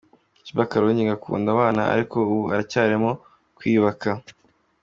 Sheebah 0.45 0.69
Karungi 0.71 1.01
ngo 1.03 1.13
akunda 1.17 1.47
abana 1.55 1.81
ariko 1.93 2.15
ubu 2.33 2.39
aracyarimo 2.53 3.11
kwiyubaka. 3.57 4.09